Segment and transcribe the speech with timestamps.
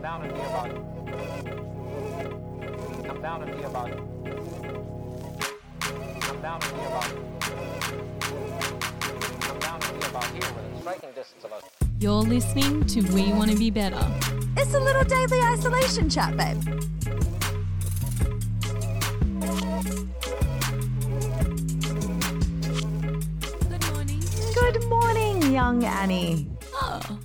[0.00, 0.76] Come down and be about it.
[3.06, 3.98] Come down and be about it.
[6.22, 7.16] Come down and be about it.
[9.42, 11.62] Come down and be about here within striking distance of us.
[11.98, 14.00] You're listening to We Want to Be Better.
[14.56, 16.64] It's a little daily isolation chat, babe.
[23.68, 24.22] Good morning.
[24.54, 26.48] Good morning, young Annie.
[26.72, 27.18] Oh,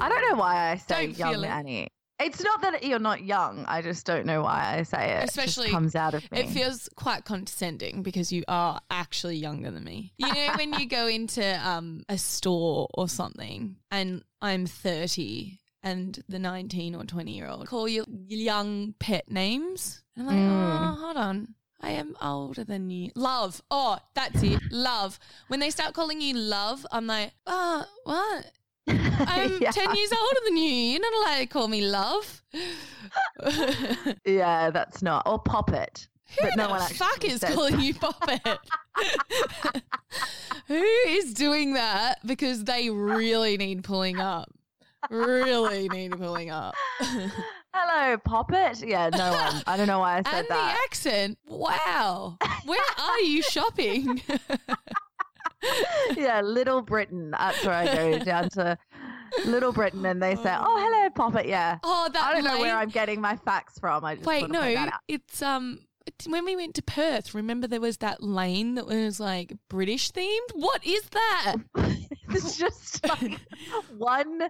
[0.00, 1.44] I don't know why I say Don't young.
[1.44, 1.86] Annie.
[2.20, 3.64] It's not that you're not young.
[3.66, 5.22] I just don't know why I say it.
[5.22, 6.40] It Especially- comes out of me.
[6.40, 10.12] it feels quite condescending because you are actually younger than me.
[10.18, 16.18] You know, when you go into um, a store or something and I'm 30 and
[16.28, 20.02] the 19 or 20 year old call you young pet names.
[20.16, 20.88] And I'm like, Mm.
[20.90, 21.54] oh, hold on.
[21.80, 23.12] I am older than you.
[23.14, 23.62] Love.
[23.70, 24.58] Oh, that's it.
[24.72, 25.20] Love.
[25.46, 28.50] When they start calling you love, I'm like, oh, what?
[29.20, 29.70] I'm yeah.
[29.70, 30.70] 10 years older than you.
[30.70, 32.42] You're not allowed to call me love.
[34.24, 35.22] yeah, that's not.
[35.26, 36.08] Or Poppet.
[36.38, 38.42] Who but no the one fuck is calling you Poppet?
[40.66, 44.52] Who is doing that because they really need pulling up?
[45.10, 46.74] Really need pulling up.
[47.72, 48.82] Hello, Poppet.
[48.86, 49.62] Yeah, no one.
[49.66, 50.80] I don't know why I said and the that.
[50.86, 51.38] accent.
[51.46, 52.36] Wow.
[52.64, 54.20] Where are you shopping?
[56.16, 57.30] Yeah, Little Britain.
[57.30, 58.78] That's where I go down to
[59.44, 61.78] Little Britain, and they say, "Oh, hello, Poppet." Yeah.
[61.82, 64.04] oh, that I don't know where I'm getting my facts from.
[64.04, 65.00] I just Wait, no, point that out.
[65.08, 65.80] it's um
[66.26, 70.48] when we went to Perth, remember there was that lane that was like British themed?
[70.54, 71.56] What is that?
[72.30, 73.40] it's just like
[73.96, 74.48] one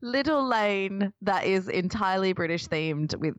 [0.00, 3.36] little lane that is entirely British themed with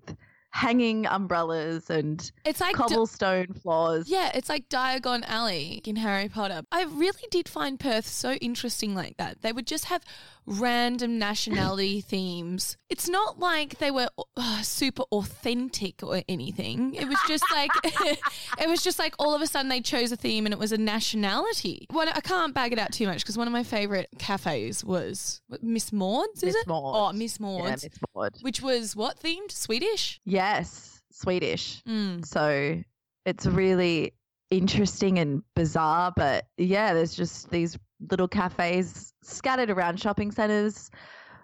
[0.52, 4.10] hanging umbrellas and It's like cobblestone floors.
[4.10, 6.64] Yeah, it's like Diagon Alley in Harry Potter.
[6.72, 9.42] I really did find Perth so interesting like that.
[9.42, 10.02] They would just have
[10.50, 12.76] random nationality themes.
[12.90, 16.96] It's not like they were uh, super authentic or anything.
[16.96, 20.16] It was just like it was just like all of a sudden they chose a
[20.16, 21.86] theme and it was a nationality.
[21.92, 25.42] Well, I can't bag it out too much because one of my favorite cafes was
[25.62, 26.44] Miss Maud's.
[26.44, 26.68] Is Miss it?
[26.68, 26.98] Maud's.
[26.98, 28.34] Oh, Miss Yeah, Miss Maud.
[28.42, 29.52] which was what themed?
[29.52, 30.20] Swedish.
[30.26, 31.82] Yes, Swedish.
[31.88, 32.26] Mm.
[32.26, 32.82] So
[33.26, 34.14] it's really
[34.50, 36.12] interesting and bizarre.
[36.16, 37.78] But yeah, there's just these
[38.10, 40.90] little cafes scattered around shopping centres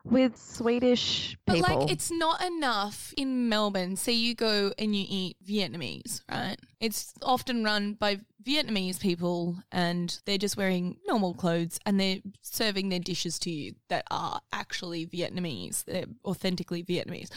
[0.05, 1.61] with Swedish people.
[1.61, 3.95] But like, it's not enough in Melbourne.
[3.95, 6.57] So you go and you eat Vietnamese, right?
[6.79, 12.89] It's often run by Vietnamese people, and they're just wearing normal clothes, and they're serving
[12.89, 15.83] their dishes to you that are actually Vietnamese.
[15.85, 17.29] They're authentically Vietnamese.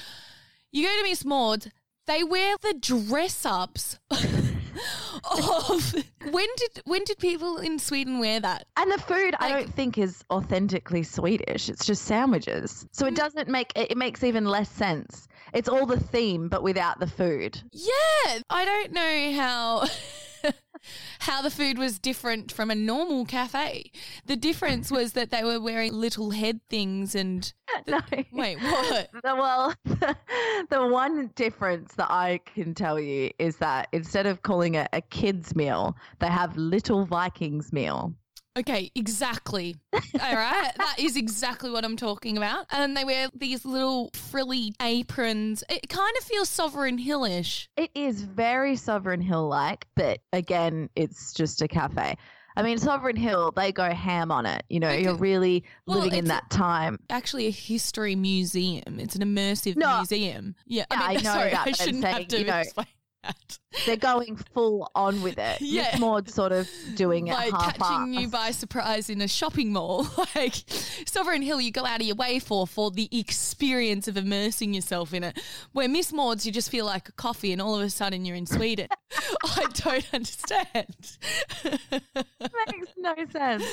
[0.70, 1.72] You go to Miss Maud,
[2.06, 3.98] they wear the dress ups.
[5.30, 5.94] of
[6.30, 8.66] when did when did people in Sweden wear that?
[8.76, 11.68] and the food, I don't think is authentically Swedish.
[11.68, 13.08] It's just sandwiches, so Mm.
[13.08, 15.28] it doesn't make it, it makes even less sense.
[15.54, 17.60] It's all the theme, but without the food.
[17.72, 19.84] Yeah, I don't know how
[21.20, 23.90] how the food was different from a normal cafe.
[24.26, 27.52] The difference was that they were wearing little head things and
[27.86, 28.00] No.
[28.32, 29.08] wait, what?
[29.22, 29.74] The- Well,
[30.70, 35.00] the one difference that I can tell you is that instead of calling it a
[35.00, 38.14] kids' meal, they have Little Vikings meal.
[38.58, 39.76] Okay, exactly.
[39.92, 40.00] All
[40.34, 42.66] right, that is exactly what I'm talking about.
[42.72, 45.62] And they wear these little frilly aprons.
[45.68, 47.68] It kind of feels Sovereign Hillish.
[47.76, 52.16] It is very Sovereign Hill like, but again, it's just a cafe.
[52.56, 54.64] I mean, Sovereign Hill, they go ham on it.
[54.68, 55.02] You know, Okay.
[55.02, 56.98] you're really Well, living in that time.
[57.08, 58.98] Actually, a history museum.
[58.98, 59.98] It's an immersive No.
[59.98, 60.56] museum.
[60.66, 62.86] Yeah, Yeah, I know sorry, that, I shouldn't have to you know, explain
[63.24, 63.58] that.
[63.84, 65.60] They're going full on with it.
[65.68, 65.90] Yeah.
[65.92, 70.06] Miss Maud sort of doing it like catching you by surprise in a shopping mall.
[70.34, 70.54] like
[71.06, 75.12] Sovereign Hill, you go out of your way for for the experience of immersing yourself
[75.12, 75.38] in it.
[75.72, 78.36] Where Miss Maud's, you just feel like a coffee, and all of a sudden you're
[78.36, 78.88] in Sweden.
[79.44, 80.86] I don't understand.
[81.64, 83.64] Makes no sense.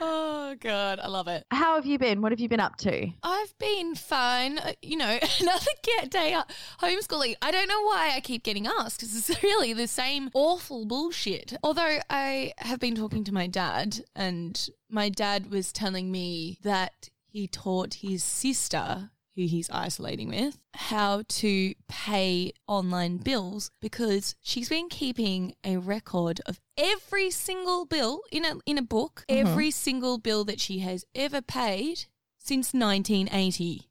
[0.00, 1.44] oh god, I love it.
[1.50, 2.20] How have you been?
[2.20, 3.08] What have you been up to?
[3.22, 4.58] I've been fine.
[4.58, 6.42] Uh, You know, another get day uh,
[6.80, 7.34] homeschooling.
[7.42, 11.54] I don't know why I keep getting asked because it's really the same awful bullshit.
[11.62, 17.10] Although I have been talking to my dad, and my dad was telling me that
[17.26, 19.10] he taught his sister.
[19.36, 26.40] Who he's isolating with, how to pay online bills because she's been keeping a record
[26.46, 31.04] of every single bill in a in a book, every single bill that she has
[31.16, 32.04] ever paid
[32.38, 33.88] since 1980.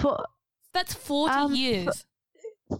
[0.00, 0.24] For
[0.72, 2.06] That's 40 Um, years.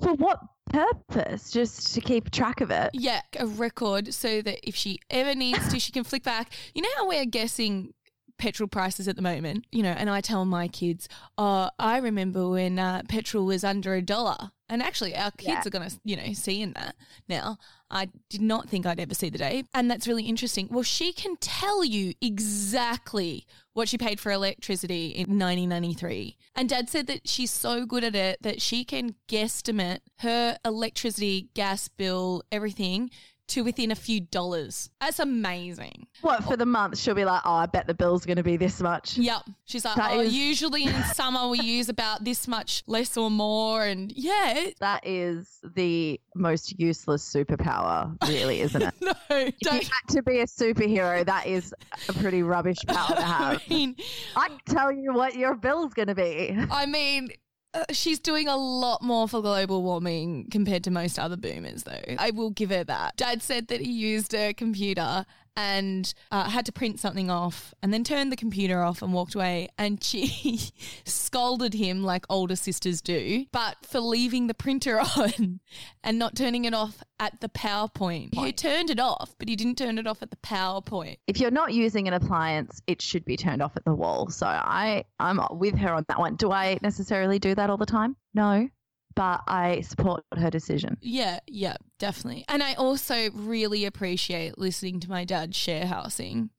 [0.00, 1.50] for what purpose?
[1.50, 2.90] Just to keep track of it.
[2.92, 6.52] Yeah, a record so that if she ever needs to, she can flick back.
[6.74, 7.94] You know how we're guessing
[8.38, 12.48] petrol prices at the moment, you know, and I tell my kids, oh, I remember
[12.48, 14.52] when uh, petrol was under a dollar.
[14.70, 15.62] And actually, our kids Yeah.
[15.66, 16.94] are going to, you know, see in that
[17.28, 17.58] now.
[17.90, 19.64] I did not think I'd ever see the day.
[19.72, 20.68] And that's really interesting.
[20.70, 26.36] Well, she can tell you exactly what she paid for electricity in 1993.
[26.54, 31.48] And dad said that she's so good at it that she can guesstimate her electricity,
[31.54, 33.10] gas bill, everything
[33.48, 34.90] to within a few dollars.
[35.00, 36.06] That's amazing.
[36.20, 36.98] What for the month?
[36.98, 39.42] She'll be like, "Oh, I bet the bill's going to be this much." Yep.
[39.64, 43.30] She's like, That oh, is- usually in summer we use about this much less or
[43.30, 43.84] more.
[43.84, 48.94] And yeah, it- That is the most useless superpower, really, isn't it?
[49.00, 49.82] no, If don't.
[49.82, 51.74] had to be a superhero, that is
[52.08, 53.68] a pretty rubbish power to I have.
[53.68, 53.96] mean,
[54.36, 56.56] I can tell you what your bill's going to be.
[56.70, 57.28] I mean,
[57.74, 62.14] uh, she's doing a lot more for global warming compared to most other boomers, though.
[62.18, 63.16] I will give her that.
[63.16, 65.26] Dad said that he used a computer
[65.58, 69.34] and uh, had to print something off and then turned the computer off and walked
[69.34, 69.68] away.
[69.76, 70.70] And she
[71.04, 75.58] scolded him like older sisters do, but for leaving the printer on
[76.04, 78.36] and not turning it off at the power point.
[78.36, 81.18] He turned it off, but he didn't turn it off at the power point.
[81.26, 84.30] If you're not using an appliance, it should be turned off at the wall.
[84.30, 86.36] So I, I'm with her on that one.
[86.36, 88.14] Do I necessarily do that all the time?
[88.32, 88.68] No,
[89.18, 90.96] but I support her decision.
[91.00, 92.44] Yeah, yeah, definitely.
[92.48, 96.50] And I also really appreciate listening to my dad share housing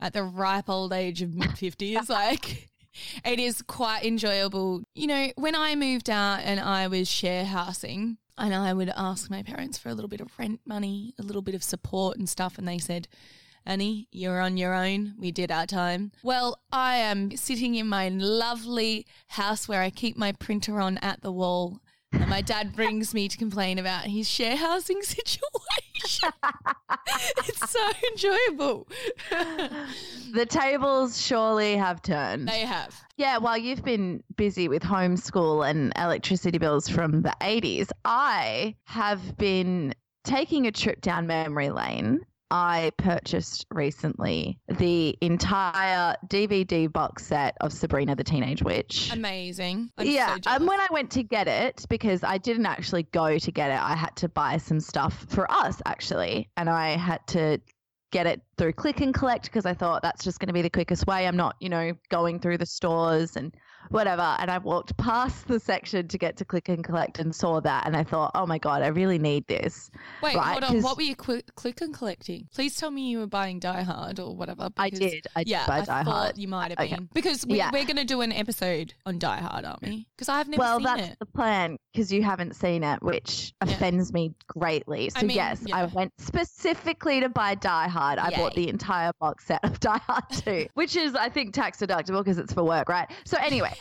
[0.00, 2.08] at the ripe old age of mid 50s.
[2.08, 2.70] like,
[3.26, 4.84] it is quite enjoyable.
[4.94, 9.28] You know, when I moved out and I was share housing, and I would ask
[9.28, 12.26] my parents for a little bit of rent money, a little bit of support and
[12.26, 13.06] stuff, and they said,
[13.66, 15.14] Annie, you're on your own.
[15.18, 16.12] We did our time.
[16.22, 21.20] Well, I am sitting in my lovely house where I keep my printer on at
[21.20, 21.82] the wall.
[22.12, 26.30] And my dad brings me to complain about his share housing situation.
[27.38, 28.88] it's so enjoyable.
[30.32, 32.48] The tables surely have turned.
[32.48, 32.94] they have.
[33.16, 39.36] Yeah, while you've been busy with homeschool and electricity bills from the 80s, I have
[39.36, 39.94] been
[40.24, 42.20] taking a trip down memory lane.
[42.50, 49.10] I purchased recently the entire DVD box set of Sabrina the Teenage Witch.
[49.12, 49.90] Amazing.
[49.98, 53.38] I'm yeah, so and when I went to get it, because I didn't actually go
[53.38, 57.26] to get it, I had to buy some stuff for us actually, and I had
[57.28, 57.60] to
[58.10, 60.70] get it through click and collect because I thought that's just going to be the
[60.70, 61.26] quickest way.
[61.26, 63.54] I'm not, you know, going through the stores and
[63.90, 64.36] whatever.
[64.38, 67.86] And I walked past the section to get to click and collect and saw that,
[67.86, 69.90] and I thought, oh my god, I really need this.
[70.22, 70.82] Wait, right, hold on.
[70.82, 72.48] What were you qu- click and collecting?
[72.54, 74.68] Please tell me you were buying Die Hard or whatever.
[74.76, 75.26] I did.
[75.36, 76.38] I did yeah, buy I Die thought Hard.
[76.38, 76.94] you might have Okay.
[76.96, 77.70] been because we, Yeah.
[77.72, 80.06] we're going to do an episode on Die Hard, aren't we?
[80.16, 81.18] Because I've never well, that's it.
[81.18, 83.72] the plan because you haven't seen it, which Yeah.
[83.72, 85.10] offends me greatly.
[85.10, 88.18] So I mean, yes, I went specifically to buy Die Hard.
[88.18, 91.78] I bought the entire box set of Die Hard 2, which is I think tax
[91.78, 93.10] deductible because it's for work, right?
[93.24, 93.72] So anyway,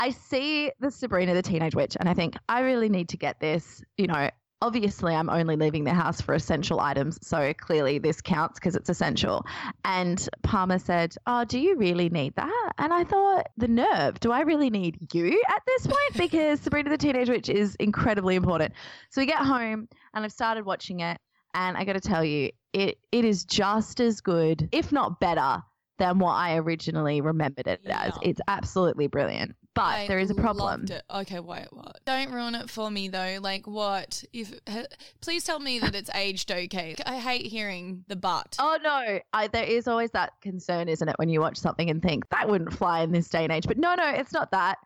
[0.00, 3.40] I see the Sabrina the Teenage Witch and I think I really need to get
[3.40, 3.82] this.
[3.96, 4.30] You know,
[4.62, 8.88] obviously I'm only leaving the house for essential items, so clearly this counts because it's
[8.88, 9.44] essential.
[9.84, 14.20] And Palmer said, "Oh, do you really need that?" And I thought, the nerve.
[14.20, 15.96] Do I really need you at this point?
[16.16, 18.72] Because Sabrina the Teenage Witch is incredibly important.
[19.10, 21.18] So we get home and I've started watching it,
[21.54, 25.62] and I got to tell you, it it is just as good, if not better,
[25.98, 28.14] than what I originally remembered it as.
[28.22, 29.56] It's absolutely brilliant.
[29.74, 30.86] But I there is a problem.
[31.10, 32.00] Okay, wait, what?
[32.06, 33.38] Don't ruin it for me though.
[33.40, 34.24] Like what?
[34.32, 34.86] If ha-
[35.20, 36.94] please tell me that it's aged okay.
[37.04, 38.56] I hate hearing the but.
[38.58, 42.02] Oh no, I, there is always that concern, isn't it, when you watch something and
[42.02, 43.66] think that wouldn't fly in this day and age.
[43.66, 44.78] But no, no, it's not that.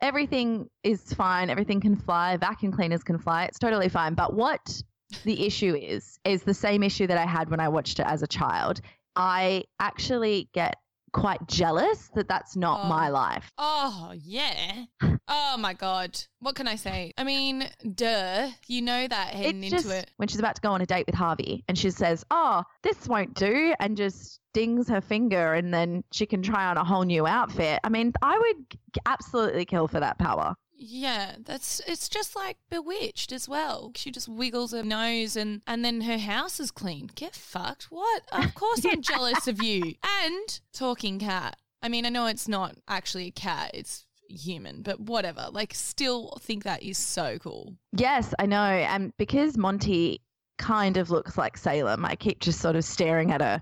[0.00, 1.48] Everything is fine.
[1.48, 2.36] Everything can fly.
[2.36, 3.44] Vacuum cleaners can fly.
[3.44, 4.14] It's totally fine.
[4.14, 4.82] But what
[5.24, 8.22] the issue is is the same issue that I had when I watched it as
[8.22, 8.80] a child.
[9.16, 10.76] I actually get
[11.12, 12.88] quite jealous that that's not Oh.
[12.88, 13.50] my life.
[13.58, 14.84] Oh yeah.
[15.28, 16.18] Oh my god.
[16.40, 17.12] What can I say?
[17.16, 18.50] I mean, duh.
[18.66, 20.10] You know that heading It's into it.
[20.16, 23.06] when she's about to go on a date with Harvey and she says, "Oh, this
[23.06, 27.04] won't do," and just dings her finger, and then she can try on a whole
[27.04, 27.78] new outfit.
[27.84, 30.54] I mean, I would absolutely kill for that power.
[30.84, 33.92] Yeah, that's it's just like Bewitched as well.
[33.94, 37.10] She just wiggles her nose and and then her house is clean.
[37.14, 37.84] Get fucked.
[37.84, 38.22] What?
[38.32, 39.94] Of course I'm jealous of you.
[40.24, 41.56] And talking cat.
[41.82, 43.72] I mean, I know it's not actually a cat.
[43.74, 45.48] It's human, but whatever.
[45.50, 47.74] Like still think that is so cool.
[47.96, 50.20] Yes, I know, and because Monty
[50.58, 53.60] kind of looks like Salem, I keep just sort of staring at her,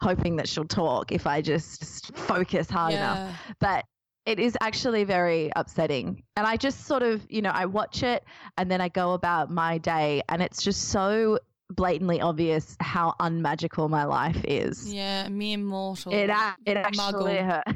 [0.00, 3.36] hoping that she'll talk if I just focus hard enough.
[3.60, 3.84] but
[4.26, 6.22] it is actually very upsetting.
[6.36, 8.24] And I just sort of, you know, I watch it
[8.58, 11.38] and then I go about my day and it's just so
[11.70, 14.92] blatantly obvious how unmagical my life is.
[14.92, 16.12] Yeah, mere mortal.
[16.12, 16.30] It,
[16.66, 17.64] it actually hurt.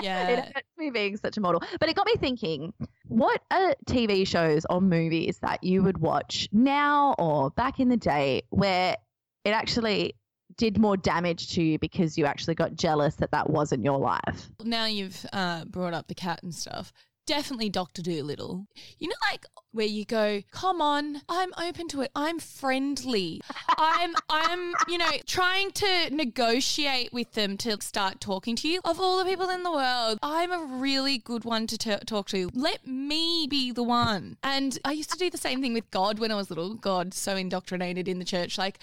[0.00, 0.28] Yeah.
[0.28, 1.62] It hurts me being such a mortal.
[1.78, 2.72] But it got me thinking
[3.06, 7.96] what are TV shows or movies that you would watch now or back in the
[7.96, 8.96] day where
[9.44, 10.14] it actually
[10.56, 14.48] did more damage to you because you actually got jealous that that wasn't your life?
[14.64, 16.92] now you've uh, brought up the cat and stuff.
[17.24, 18.66] Definitely Doctor Dolittle.
[18.98, 22.10] You know, like where you go, come on, I'm open to it.
[22.16, 23.40] I'm friendly.
[23.78, 28.80] I'm, I'm, you know, trying to negotiate with them to start talking to you.
[28.84, 32.26] Of all the people in the world, I'm a really good one to t- talk
[32.30, 32.50] to.
[32.54, 34.36] Let me be the one.
[34.42, 36.74] And I used to do the same thing with God when I was little.
[36.74, 38.78] God, so indoctrinated in the church, like.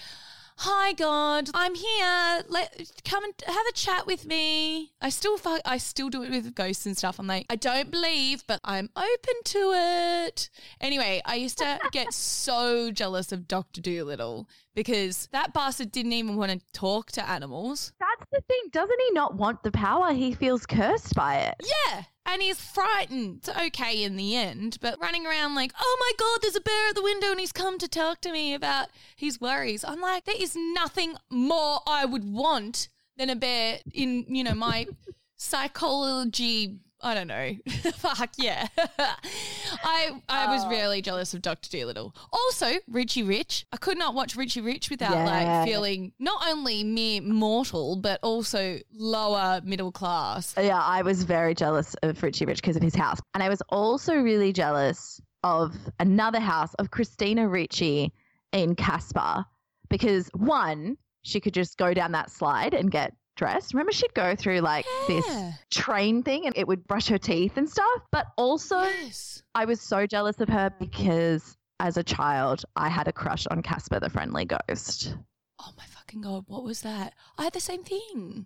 [0.62, 2.44] Hi God, I'm here.
[2.50, 4.92] Let come and have a chat with me.
[5.00, 7.18] I still fuck, I still do it with ghosts and stuff.
[7.18, 10.50] I'm like, I don't believe, but I'm open to it.
[10.78, 16.36] Anyway, I used to get so jealous of Doctor Dolittle because that bastard didn't even
[16.36, 17.94] want to talk to animals.
[17.98, 18.09] That's the
[18.50, 18.70] thing.
[18.72, 20.12] Doesn't he not want the power?
[20.12, 21.54] He feels cursed by it.
[21.62, 22.02] Yeah.
[22.26, 23.38] And he's frightened.
[23.38, 26.88] It's okay in the end, but running around like, oh my God, there's a bear
[26.88, 29.84] at the window and he's come to talk to me about his worries.
[29.84, 34.54] I'm like, there is nothing more I would want than a bear in, you know,
[34.54, 34.86] my
[35.36, 36.78] psychology.
[37.02, 37.54] I don't know.
[37.94, 38.66] Fuck yeah.
[38.78, 41.70] I I was uh, really jealous of Dr.
[41.70, 42.14] Dolittle.
[42.32, 43.66] Also, Richie Rich.
[43.72, 45.24] I could not watch Richie Rich without Yeah.
[45.24, 50.54] like feeling not only mere mortal, but also lower middle class.
[50.58, 53.18] Yeah, I was very jealous of Richie Rich because of his house.
[53.34, 58.12] And I was also really jealous of another house of Christina Ricci
[58.52, 59.44] in Casper
[59.88, 63.72] because one, she could just go down that slide and get dressed.
[63.72, 65.26] Remember, she'd go through like this
[65.70, 68.02] train thing and it would brush her teeth and stuff.
[68.12, 69.42] But also, Yes.
[69.54, 73.62] I was so jealous of her because as a child, I had a crush on
[73.62, 75.16] Casper the Friendly Ghost.
[75.58, 77.14] Oh my fucking god, what was that?
[77.38, 78.44] I had the same thing.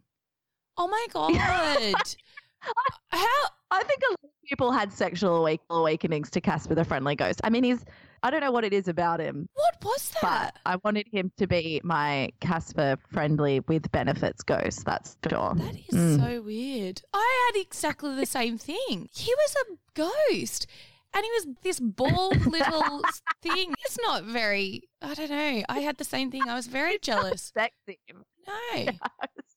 [0.77, 1.35] Oh my god.
[3.11, 3.29] How
[3.71, 7.41] I think a lot of people had sexual awakenings to Casper the Friendly Ghost.
[7.43, 7.85] I mean, he's,
[8.25, 10.59] I don't know what it is about him, what was but that?
[10.65, 14.85] I wanted him to be my Casper friendly with benefits ghost.
[14.87, 15.53] That's for sure.
[15.57, 16.19] That is Mm.
[16.19, 17.03] so weird.
[17.13, 19.09] I had exactly the same thing.
[19.13, 19.75] He was a
[20.33, 20.67] ghost.
[21.17, 23.03] And he was this bald little
[23.41, 23.73] thing.
[23.85, 25.63] It's not very, I don't know.
[25.69, 26.49] I had the same thing.
[26.49, 27.53] I was very jealous.
[27.57, 28.01] Sexy.
[28.49, 28.87] No.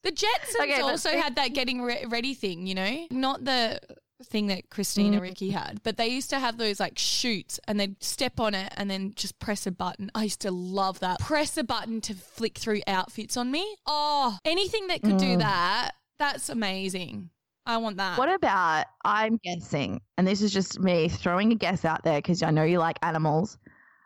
[0.04, 3.08] The Jetsons Okay, also had that getting re- ready thing, you know?
[3.12, 3.80] Not the
[4.24, 5.22] thing that Christina Mm.
[5.22, 8.74] Ricci had, but they used to have those like shoots and they'd step on it
[8.76, 10.10] and then just press a button.
[10.16, 11.20] I used to love that.
[11.20, 13.76] Press a button to flick through outfits on me.
[13.86, 15.40] Oh, anything that could do Mm.
[15.40, 17.30] that, that's amazing.
[17.66, 18.18] I want that.
[18.18, 22.42] What about, I'm guessing, and this is just me throwing a guess out there because
[22.42, 23.58] I know you like animals,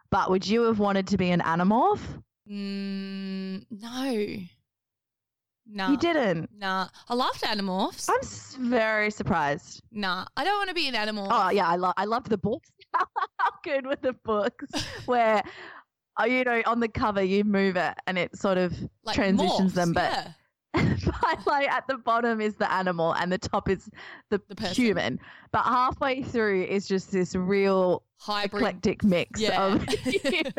[0.10, 2.02] but would you have wanted to be an animorph?
[2.50, 4.38] Mm, no.
[5.74, 5.92] Nah.
[5.92, 6.50] You didn't.
[6.58, 6.88] Nah.
[7.08, 8.10] I loved Animorphs.
[8.10, 9.82] I'm s- very surprised.
[9.92, 10.26] nah.
[10.36, 11.28] I don't want to be an animal.
[11.32, 12.70] Oh yeah, I love I loved the books.
[12.94, 13.06] How
[13.64, 14.66] good were the books
[15.06, 15.42] where
[16.20, 18.74] oh, you know on the cover you move it and it sort of
[19.06, 20.34] like transitions morphs, them, but yeah.
[21.22, 23.90] but like at the bottom is the animal and the top is
[24.30, 24.76] the, The person.
[24.76, 25.20] human.
[25.54, 29.62] But halfway through is just this real hybrid eclectic mix Yeah.
[29.66, 30.54] of human.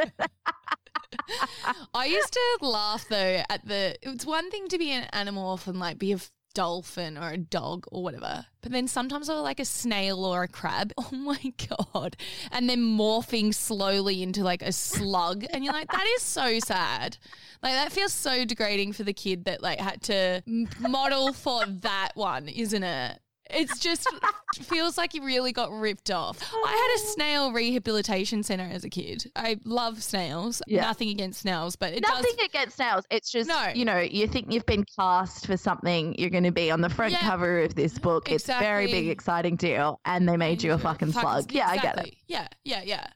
[1.95, 3.97] I used to laugh though at the.
[4.03, 6.19] It's one thing to be an animal and like be a
[6.55, 10.49] dolphin or a dog or whatever, but then sometimes I like a snail or a
[10.49, 10.93] crab.
[11.13, 12.17] Oh my god!
[12.51, 17.19] And then morphing slowly into like a slug, and you're like, that is so sad.
[17.63, 20.43] Like that feels so degrading for the kid that like had to
[20.81, 23.22] model for that one, isn't it?
[23.53, 24.09] It's just
[24.63, 26.39] feels like you really got ripped off.
[26.53, 29.31] I had a snail rehabilitation center as a kid.
[29.37, 30.63] I love snails.
[30.67, 30.83] Yeah.
[30.83, 32.47] Nothing against snails, but it Nothing does.
[32.47, 33.05] against snails.
[33.11, 33.69] It's just No.
[33.75, 36.89] you know, you think you've been cast for something, you're going to be on the
[36.91, 37.21] front Yeah.
[37.21, 38.31] cover of this book.
[38.31, 41.53] It's a very big, exciting deal, and they made you a fucking slug.
[41.53, 42.15] Yeah, I get it.
[42.29, 43.07] Yeah, yeah, yeah.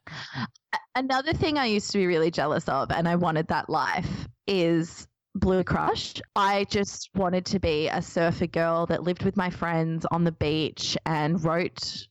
[0.95, 4.09] Another thing I used to be really jealous of, and I wanted that life,
[4.47, 5.07] is
[5.47, 6.15] Blue Crush.
[6.35, 10.33] I just wanted to be a surfer girl that lived with my friends on the
[10.33, 12.09] beach and wrote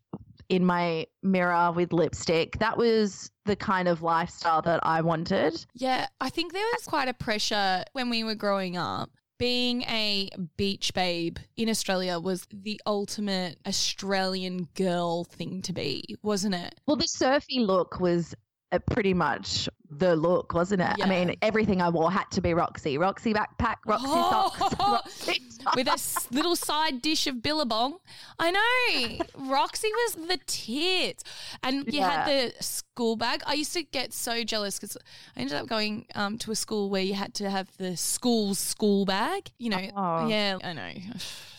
[0.48, 2.58] in my mirror with lipstick.
[2.60, 5.66] That was the kind of lifestyle that I wanted.
[5.74, 9.10] Yeah, I think there was quite a pressure when we were growing up.
[9.38, 16.56] Being a beach babe in Australia was the ultimate Australian girl thing to be, wasn't
[16.56, 16.76] it?
[16.88, 18.34] Well, the surfy look was
[18.80, 20.96] pretty much the look, wasn't it?
[21.02, 22.98] I mean, everything I wore had to be Roxy.
[22.98, 24.92] Roxy backpack, Roxy socks, Oh.
[25.06, 25.42] Roxy
[25.76, 26.00] with a
[26.36, 27.98] little side dish of Billabong.
[28.38, 29.26] I know.
[29.50, 31.24] Roxy was the tits.
[31.64, 33.42] And you had the school bag.
[33.46, 34.98] I used to get so jealous because
[35.36, 38.60] I ended up going um, to a school where you had to have the school's
[38.60, 39.52] school bag.
[39.58, 40.28] You know, Oh.
[40.28, 40.92] yeah, I know.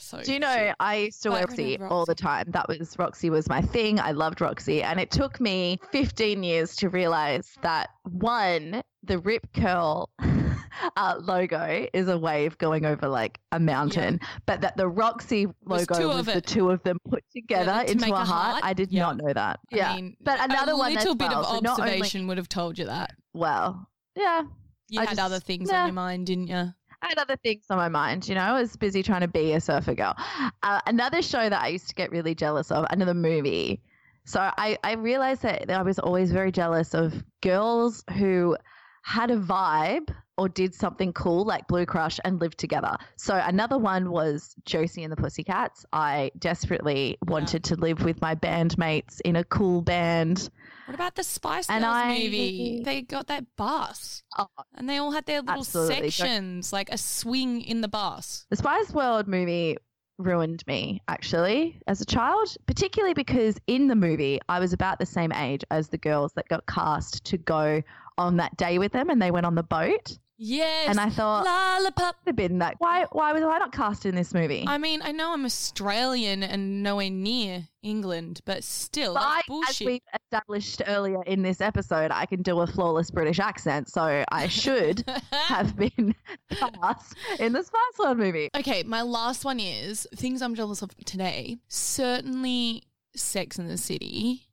[0.07, 0.75] So Do you know, shit.
[0.79, 2.45] I used to wear But I Roxy all the time.
[2.51, 3.99] That was Roxy was my thing.
[3.99, 4.83] I loved Roxy.
[4.83, 10.09] And it took me 15 years to realize that one, the Rip Curl
[10.97, 16.09] uh, logo is a wave going over like a mountain, but that the Roxy logo
[16.09, 18.53] was of the two of them put together to into make a a heart.
[18.53, 18.65] heart?
[18.65, 19.03] I did Yeah.
[19.03, 19.59] not know that.
[19.73, 19.97] I yeah.
[19.97, 21.41] mean, but another a one little bit well.
[21.41, 23.13] of So only- observation would have told you that.
[23.35, 24.43] Well, yeah.
[24.89, 25.81] You I had just- other things yeah.
[25.83, 26.73] on your mind, didn't you?
[27.07, 28.41] I had other things on my mind, you know.
[28.41, 30.17] I was busy trying to be a surfer girl.
[30.65, 33.81] Uh, another show that I used to get really jealous of, another movie.
[34.25, 38.57] So I, I realized that I was always very jealous of girls who
[39.03, 42.97] had a vibe or did something cool like Blue Crush and lived together.
[43.17, 45.87] So another one was Josie and the Pussycats.
[45.93, 50.51] I desperately wanted to live with my bandmates in a cool band.
[50.87, 52.83] What about the Spice And Girls I- movie?
[52.85, 56.11] They got that bus, Oh, and they all had their little Absolutely.
[56.11, 58.47] Sections, like a swing in the bus.
[58.51, 59.79] The Spice World movie
[60.19, 65.05] ruined me actually as a child, particularly because in the movie I was about the
[65.07, 67.83] same age as the girls that got cast to go
[68.19, 70.19] on that day with them and they went on the boat.
[70.39, 72.17] Yes, And I thought lollipop.
[72.27, 74.65] I've been that why why was I not cast in this movie?
[74.67, 80.03] I mean, I know I'm Australian and nowhere near England, but still, But as we
[80.15, 85.05] established earlier in this episode, I can do a flawless British accent, so I should
[85.33, 86.15] have been
[86.51, 88.51] cast in the Spice World movie.
[88.55, 91.57] Okay, my last one is things I'm jealous of today.
[91.69, 92.83] Certainly,
[93.15, 94.46] Sex in the City.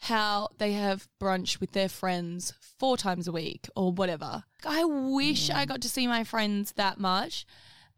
[0.00, 4.44] How they have brunch with their friends four times a week or whatever.
[4.64, 5.68] I wish I mm.
[5.68, 7.46] got to see my friends that much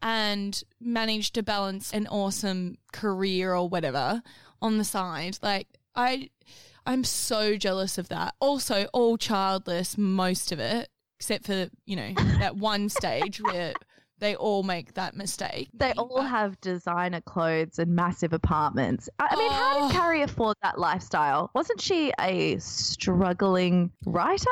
[0.03, 4.23] and managed to balance an awesome career or whatever
[4.63, 5.39] on the side.
[5.43, 6.31] Like I
[6.87, 8.35] I'm so jealous of that.
[8.41, 10.89] Also, all childless, most of it,
[11.19, 13.75] except for, you know, that one stage where
[14.19, 15.69] they all make that mistake.
[15.75, 19.09] They all have designer clothes and massive apartments.
[19.19, 19.89] I, I mean, how Oh.
[19.89, 21.51] did Carrie afford that lifestyle?
[21.55, 24.45] Wasn't she a struggling writer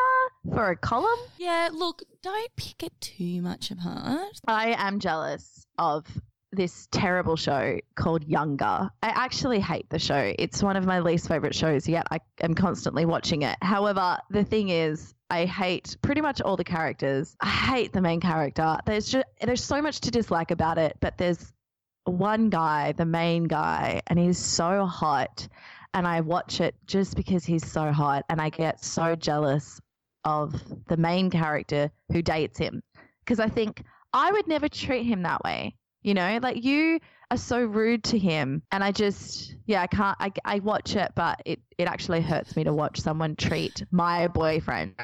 [0.52, 1.18] for a column?
[1.38, 4.40] Yeah, look, don't pick it too much apart.
[4.46, 6.06] I am jealous of
[6.52, 8.88] this terrible show called Younger.
[9.02, 10.32] I actually hate the show.
[10.38, 13.56] It's one of my least favorite shows, yet I am constantly watching it.
[13.60, 17.34] However, the thing is, I hate pretty much all the characters.
[17.40, 18.78] I hate the main character.
[18.86, 21.52] There's just there's so much to dislike about it, but there's
[22.04, 25.48] one guy, the main guy, and he's so hot.
[25.92, 29.80] And I watch it just because he's so hot, and I get so jealous
[30.24, 30.54] of
[30.86, 32.80] the main character who dates him.
[33.24, 35.74] Because I think I would never treat him that way.
[36.02, 38.62] You know, like you are so rude to him.
[38.72, 42.56] And I just, yeah, I can't, I, I watch it, but it, it actually hurts
[42.56, 44.94] me to watch someone treat my boyfriend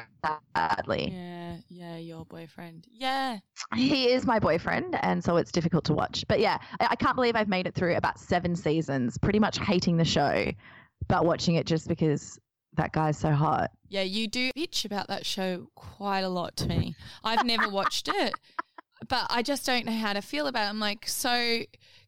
[0.53, 1.11] badly.
[1.13, 2.87] Yeah, yeah, your boyfriend.
[2.89, 3.39] Yeah.
[3.75, 6.25] He is my boyfriend, and so it's difficult to watch.
[6.27, 9.57] But yeah, I, I can't believe I've made it through about seven seasons, pretty much
[9.59, 10.51] hating the show,
[11.07, 12.39] but watching it just because
[12.77, 13.71] that guy's so hot.
[13.89, 16.95] Yeah, you do bitch about that show quite a lot to me.
[17.23, 18.33] I've never watched it,
[19.07, 20.69] but I just don't know how to feel about it.
[20.69, 21.63] I'm like so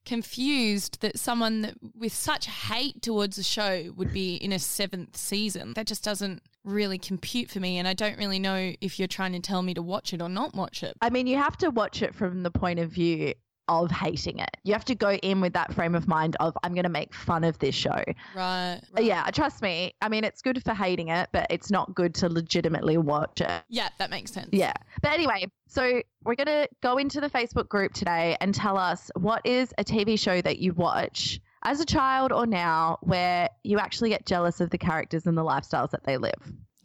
[0.05, 5.15] confused that someone that, with such hate towards a show would be in a seventh
[5.15, 5.73] season.
[5.75, 7.77] That just doesn't really compute for me.
[7.77, 10.29] And I don't really know if you're trying to tell me to watch it or
[10.29, 10.97] not watch it.
[11.01, 13.33] I mean, you have to watch it from the point of view
[13.67, 14.49] of hating it.
[14.63, 17.13] You have to go in with that frame of mind of, I'm going to make
[17.13, 18.03] fun of this show.
[18.35, 18.79] Right.
[18.97, 19.93] Uh, Yeah, trust me.
[20.01, 23.63] I mean, it's good for hating it, but it's not good to legitimately watch it.
[23.69, 24.49] Yeah, that makes sense.
[24.51, 24.73] Yeah.
[25.01, 29.09] But anyway, so we're going to go into the Facebook group today and tell us
[29.15, 33.79] what is a TV show that you watch as a child or now where you
[33.79, 36.33] actually get jealous of the characters and the lifestyles that they live.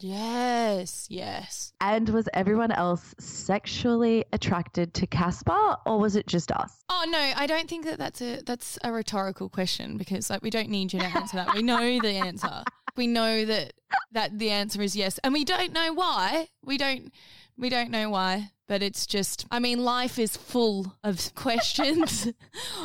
[0.01, 1.73] Yes, yes.
[1.81, 6.85] And was everyone else sexually attracted to Casper or was it just us?
[6.89, 10.51] Oh no, I don't think that that's a that's a rhetorical question because like we
[10.51, 11.55] don't need you to answer that.
[11.55, 12.63] We know the answer.
[12.97, 13.75] We know that
[14.13, 16.49] that the answer is yes, and we don't know why.
[16.65, 17.13] We don't
[17.59, 22.29] we don't know why, but it's just I mean life is full of questions.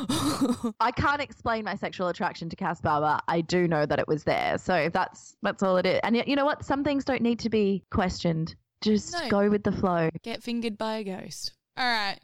[0.79, 4.23] I can't explain my sexual attraction to Casper, but I do know that it was
[4.23, 4.57] there.
[4.57, 5.99] So that's that's all it is.
[6.03, 6.65] And you know what?
[6.65, 8.55] Some things don't need to be questioned.
[8.81, 9.29] Just No.
[9.29, 10.09] go with the flow.
[10.23, 11.53] Get fingered by a ghost.
[11.77, 12.19] All right.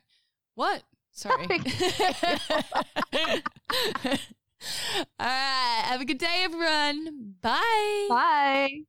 [0.55, 0.83] What?
[1.11, 1.47] Sorry.
[1.49, 1.57] All
[5.19, 5.81] right.
[5.85, 7.35] Have a good day, everyone.
[7.41, 8.07] Bye.
[8.09, 8.69] Bye.